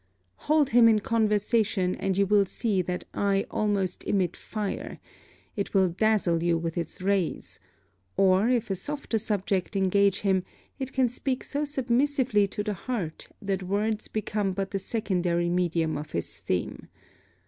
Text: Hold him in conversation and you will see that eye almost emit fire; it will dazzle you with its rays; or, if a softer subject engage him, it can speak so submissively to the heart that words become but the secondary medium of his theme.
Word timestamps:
Hold 0.47 0.71
him 0.71 0.89
in 0.89 0.97
conversation 1.01 1.93
and 1.93 2.17
you 2.17 2.25
will 2.25 2.47
see 2.47 2.81
that 2.81 3.05
eye 3.13 3.45
almost 3.51 4.03
emit 4.05 4.35
fire; 4.35 4.97
it 5.55 5.75
will 5.75 5.89
dazzle 5.89 6.41
you 6.41 6.57
with 6.57 6.75
its 6.75 7.03
rays; 7.03 7.59
or, 8.17 8.49
if 8.49 8.71
a 8.71 8.75
softer 8.75 9.19
subject 9.19 9.75
engage 9.75 10.21
him, 10.21 10.43
it 10.79 10.91
can 10.91 11.07
speak 11.07 11.43
so 11.43 11.65
submissively 11.65 12.47
to 12.47 12.63
the 12.63 12.73
heart 12.73 13.29
that 13.43 13.61
words 13.61 14.07
become 14.07 14.53
but 14.53 14.71
the 14.71 14.79
secondary 14.79 15.49
medium 15.49 15.95
of 15.99 16.13
his 16.13 16.35
theme. 16.35 16.87